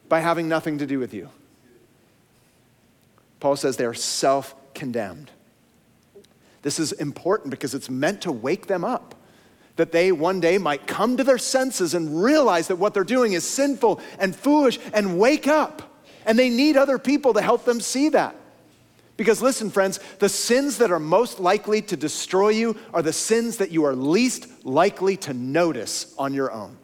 [0.08, 1.30] by having nothing to do with you.
[3.40, 5.30] Paul says they are self condemned.
[6.62, 9.14] This is important because it's meant to wake them up
[9.78, 13.32] that they one day might come to their senses and realize that what they're doing
[13.32, 16.02] is sinful and foolish and wake up.
[16.26, 18.34] And they need other people to help them see that.
[19.16, 23.58] Because listen, friends, the sins that are most likely to destroy you are the sins
[23.58, 26.76] that you are least likely to notice on your own.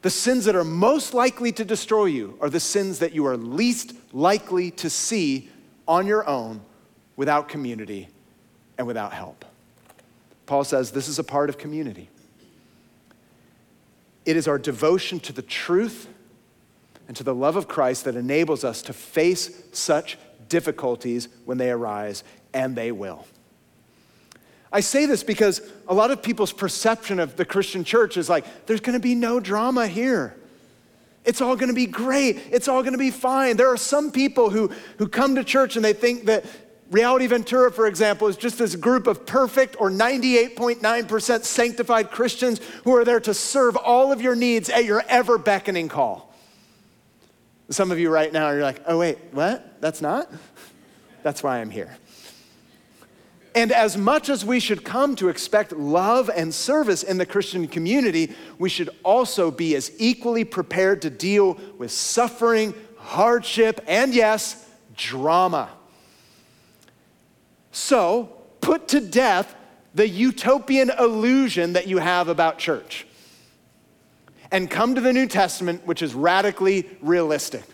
[0.00, 3.36] The sins that are most likely to destroy you are the sins that you are
[3.36, 5.50] least likely to see
[5.86, 6.62] on your own
[7.14, 8.08] without community
[8.78, 9.44] and without help.
[10.48, 12.08] Paul says this is a part of community.
[14.24, 16.08] It is our devotion to the truth
[17.06, 20.16] and to the love of Christ that enables us to face such
[20.48, 22.24] difficulties when they arise,
[22.54, 23.26] and they will.
[24.72, 28.66] I say this because a lot of people's perception of the Christian church is like,
[28.66, 30.34] there's gonna be no drama here.
[31.26, 32.38] It's all gonna be great.
[32.50, 33.58] It's all gonna be fine.
[33.58, 36.46] There are some people who, who come to church and they think that
[36.90, 42.96] Reality Ventura, for example, is just this group of perfect or 98.9% sanctified Christians who
[42.96, 46.34] are there to serve all of your needs at your ever beckoning call.
[47.68, 49.80] Some of you right now are like, oh, wait, what?
[49.82, 50.32] That's not?
[51.22, 51.98] That's why I'm here.
[53.54, 57.68] And as much as we should come to expect love and service in the Christian
[57.68, 64.66] community, we should also be as equally prepared to deal with suffering, hardship, and yes,
[64.96, 65.68] drama.
[67.72, 69.54] So, put to death
[69.94, 73.06] the utopian illusion that you have about church
[74.50, 77.64] and come to the New Testament, which is radically realistic.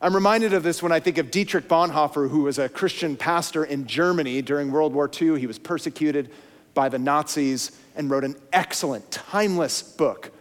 [0.00, 3.64] I'm reminded of this when I think of Dietrich Bonhoeffer, who was a Christian pastor
[3.64, 5.38] in Germany during World War II.
[5.38, 6.30] He was persecuted
[6.74, 10.32] by the Nazis and wrote an excellent, timeless book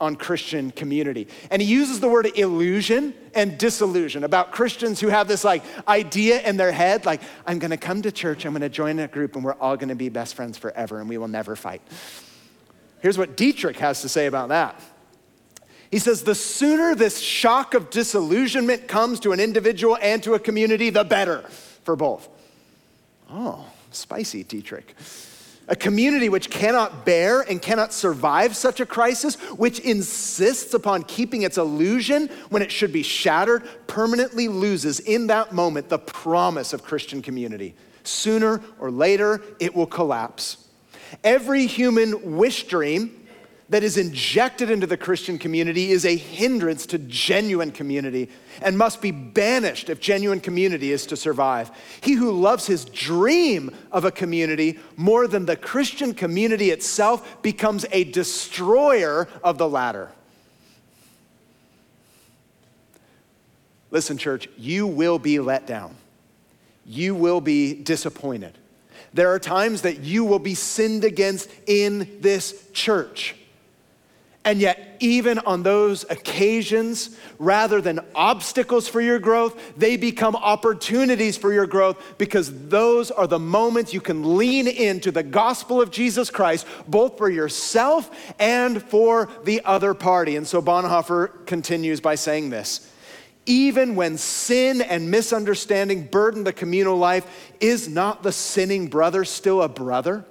[0.00, 1.28] on Christian community.
[1.50, 6.40] And he uses the word illusion and disillusion about Christians who have this like idea
[6.42, 9.08] in their head like I'm going to come to church, I'm going to join a
[9.08, 11.82] group and we're all going to be best friends forever and we will never fight.
[13.00, 14.80] Here's what Dietrich has to say about that.
[15.90, 20.38] He says the sooner this shock of disillusionment comes to an individual and to a
[20.38, 21.42] community, the better
[21.82, 22.28] for both.
[23.30, 24.94] Oh, spicy, Dietrich
[25.68, 31.42] a community which cannot bear and cannot survive such a crisis, which insists upon keeping
[31.42, 36.82] its illusion when it should be shattered, permanently loses in that moment the promise of
[36.82, 37.74] Christian community.
[38.02, 40.68] Sooner or later, it will collapse.
[41.22, 43.17] Every human wish dream
[43.70, 48.30] that is injected into the Christian community is a hindrance to genuine community
[48.62, 51.70] and must be banished if genuine community is to survive.
[52.00, 57.84] He who loves his dream of a community more than the Christian community itself becomes
[57.92, 60.10] a destroyer of the latter.
[63.90, 65.94] Listen, church, you will be let down.
[66.86, 68.56] You will be disappointed.
[69.12, 73.34] There are times that you will be sinned against in this church.
[74.44, 81.36] And yet, even on those occasions, rather than obstacles for your growth, they become opportunities
[81.36, 85.90] for your growth because those are the moments you can lean into the gospel of
[85.90, 90.36] Jesus Christ, both for yourself and for the other party.
[90.36, 92.90] And so Bonhoeffer continues by saying this
[93.48, 99.62] even when sin and misunderstanding burden the communal life, is not the sinning brother still
[99.62, 100.24] a brother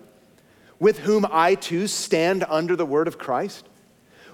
[0.80, 3.67] with whom I too stand under the word of Christ?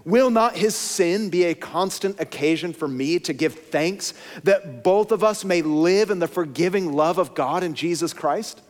[0.06, 5.12] Will not his sin be a constant occasion for me to give thanks that both
[5.12, 8.62] of us may live in the forgiving love of God in Jesus Christ?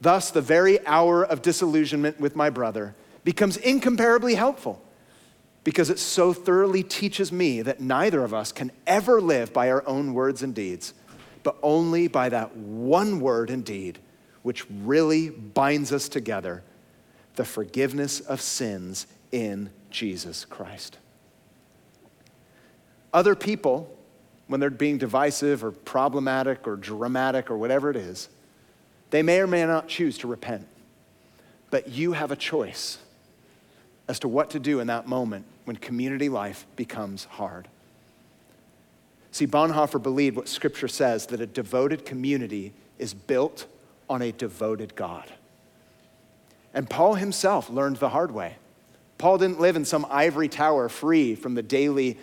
[0.00, 2.94] Thus, the very hour of disillusionment with my brother
[3.24, 4.82] becomes incomparably helpful
[5.62, 9.86] because it so thoroughly teaches me that neither of us can ever live by our
[9.86, 10.94] own words and deeds,
[11.42, 13.98] but only by that one word and deed
[14.42, 16.62] which really binds us together
[17.34, 20.98] the forgiveness of sins in Jesus Christ.
[23.12, 23.94] Other people,
[24.46, 28.28] when they're being divisive or problematic or dramatic or whatever it is,
[29.10, 30.66] they may or may not choose to repent.
[31.70, 32.98] But you have a choice
[34.06, 37.68] as to what to do in that moment when community life becomes hard.
[39.30, 43.66] See, Bonhoeffer believed what Scripture says that a devoted community is built
[44.08, 45.30] on a devoted God.
[46.72, 48.56] And Paul himself learned the hard way
[49.18, 52.18] Paul didn't live in some ivory tower free from the daily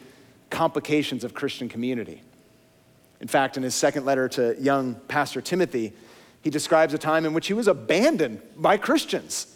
[0.50, 2.22] complications of Christian community.
[3.20, 5.94] In fact, in his second letter to young Pastor Timothy,
[6.42, 9.54] he describes a time in which he was abandoned by Christians.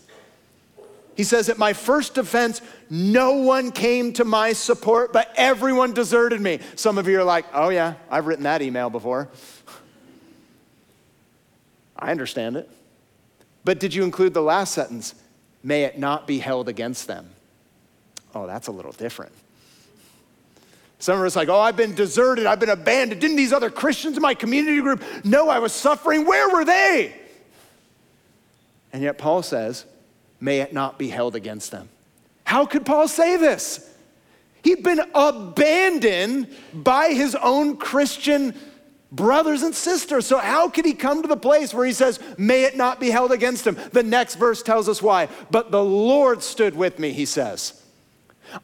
[1.16, 6.42] He says, At my first defense, no one came to my support, but everyone deserted
[6.42, 6.60] me.
[6.76, 9.30] Some of you are like, Oh, yeah, I've written that email before.
[12.00, 12.70] I understand it.
[13.66, 15.14] But did you include the last sentence?
[15.64, 17.30] May it not be held against them.
[18.34, 19.32] Oh, that's a little different.
[20.99, 23.22] Some of us like, oh, I've been deserted, I've been abandoned.
[23.22, 26.26] Didn't these other Christians in my community group know I was suffering?
[26.26, 27.16] Where were they?
[28.91, 29.86] And yet Paul says,
[30.41, 31.89] may it not be held against them.
[32.43, 33.86] How could Paul say this?
[34.64, 38.53] He'd been abandoned by his own Christian
[39.12, 40.26] brothers and sisters.
[40.26, 43.10] So, how could he come to the place where he says, May it not be
[43.10, 43.78] held against him?
[43.91, 45.30] The next verse tells us why.
[45.51, 47.82] But the Lord stood with me, he says.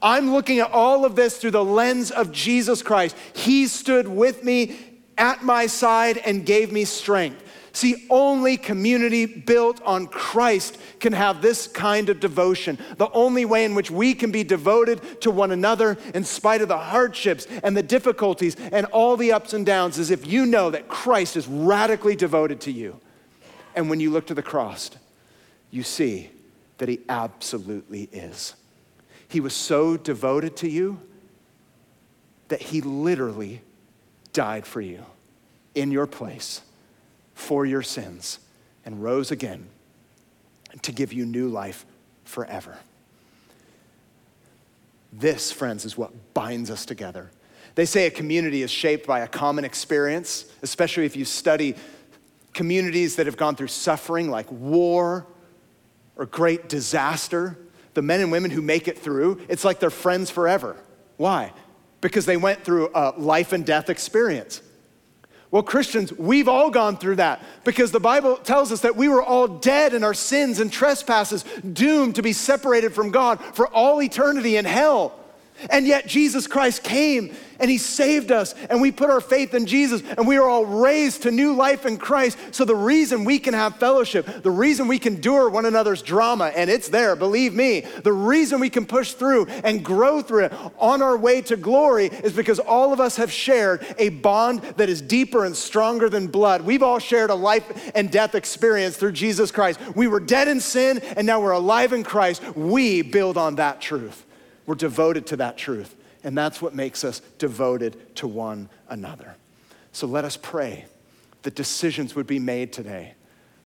[0.02, 3.16] I'm looking at all of this through the lens of Jesus Christ.
[3.34, 4.80] He stood with me
[5.18, 7.44] at my side and gave me strength.
[7.76, 12.78] See, only community built on Christ can have this kind of devotion.
[12.96, 16.70] The only way in which we can be devoted to one another in spite of
[16.70, 20.70] the hardships and the difficulties and all the ups and downs is if you know
[20.70, 22.98] that Christ is radically devoted to you.
[23.76, 24.92] And when you look to the cross,
[25.70, 26.30] you see
[26.78, 28.56] that he absolutely is.
[29.28, 31.02] He was so devoted to you
[32.48, 33.64] that he literally
[34.32, 35.04] died for you
[35.74, 36.62] in your place
[37.36, 38.40] for your sins
[38.84, 39.68] and rose again
[40.82, 41.86] to give you new life
[42.24, 42.80] forever.
[45.14, 47.30] This, friends, is what binds us together.
[47.76, 51.76] They say a community is shaped by a common experience, especially if you study
[52.54, 55.28] communities that have gone through suffering like war
[56.16, 57.58] or great disaster
[57.96, 60.76] the men and women who make it through, it's like they're friends forever.
[61.18, 61.54] Why?
[62.02, 64.62] Because they went through a life and death experience.
[65.52, 69.24] Well, Christians, we've all gone through that because the Bible tells us that we were
[69.24, 71.44] all dead in our sins and trespasses,
[71.74, 75.18] doomed to be separated from God for all eternity in hell.
[75.70, 79.66] And yet Jesus Christ came and he saved us and we put our faith in
[79.66, 82.38] Jesus and we are all raised to new life in Christ.
[82.52, 86.52] So the reason we can have fellowship, the reason we can endure one another's drama
[86.56, 90.54] and it's there, believe me, the reason we can push through and grow through it
[90.78, 94.90] on our way to glory is because all of us have shared a bond that
[94.90, 96.62] is deeper and stronger than blood.
[96.62, 99.80] We've all shared a life and death experience through Jesus Christ.
[99.96, 102.44] We were dead in sin and now we're alive in Christ.
[102.56, 104.25] We build on that truth.
[104.66, 105.96] We're devoted to that truth.
[106.24, 109.36] And that's what makes us devoted to one another.
[109.92, 110.86] So let us pray
[111.44, 113.14] that decisions would be made today